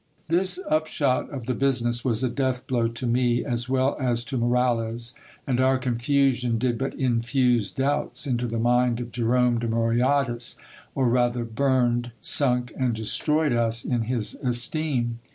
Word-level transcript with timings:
This 0.29 0.59
upshot 0.67 1.29
of 1.29 1.45
the 1.45 1.53
business 1.53 2.03
was 2.03 2.23
a 2.23 2.27
death 2.29 2.65
blow 2.65 2.87
to 2.87 3.05
me, 3.05 3.45
as 3.45 3.69
well 3.69 3.95
as 3.99 4.23
to 4.23 4.37
Moralez; 4.39 5.13
and 5.45 5.59
our 5.59 5.77
confusion 5.77 6.57
did 6.57 6.79
but 6.79 6.95
infuse 6.95 7.69
doubts 7.69 8.25
into 8.25 8.47
the 8.47 8.57
mind 8.57 8.99
of 8.99 9.11
Jerome 9.11 9.59
de 9.59 9.67
Moyadas, 9.67 10.57
or 10.95 11.07
rather 11.07 11.45
burned, 11.45 12.13
sunk, 12.19 12.73
and 12.75 12.95
destroyed 12.95 13.53
us 13.53 13.85
in 13.85 14.01
his 14.05 14.33
esteem. 14.33 15.19